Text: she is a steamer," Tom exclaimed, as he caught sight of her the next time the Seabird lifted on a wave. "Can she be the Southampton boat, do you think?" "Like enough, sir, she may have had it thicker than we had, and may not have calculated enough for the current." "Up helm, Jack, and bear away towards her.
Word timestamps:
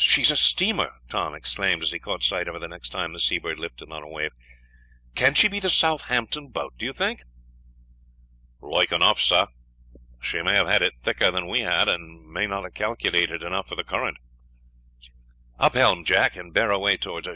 she 0.00 0.20
is 0.22 0.30
a 0.30 0.36
steamer," 0.36 0.92
Tom 1.08 1.34
exclaimed, 1.34 1.82
as 1.82 1.90
he 1.90 1.98
caught 1.98 2.22
sight 2.22 2.46
of 2.46 2.54
her 2.54 2.60
the 2.60 2.68
next 2.68 2.90
time 2.90 3.12
the 3.12 3.18
Seabird 3.18 3.58
lifted 3.58 3.90
on 3.90 4.04
a 4.04 4.08
wave. 4.08 4.30
"Can 5.16 5.34
she 5.34 5.48
be 5.48 5.58
the 5.58 5.68
Southampton 5.68 6.50
boat, 6.50 6.74
do 6.78 6.86
you 6.86 6.92
think?" 6.92 7.24
"Like 8.60 8.92
enough, 8.92 9.20
sir, 9.20 9.48
she 10.22 10.40
may 10.40 10.54
have 10.54 10.68
had 10.68 10.82
it 10.82 10.92
thicker 11.02 11.32
than 11.32 11.48
we 11.48 11.62
had, 11.62 11.88
and 11.88 12.24
may 12.28 12.46
not 12.46 12.62
have 12.62 12.74
calculated 12.74 13.42
enough 13.42 13.68
for 13.70 13.74
the 13.74 13.82
current." 13.82 14.18
"Up 15.58 15.74
helm, 15.74 16.04
Jack, 16.04 16.36
and 16.36 16.54
bear 16.54 16.70
away 16.70 16.96
towards 16.96 17.26
her. 17.26 17.26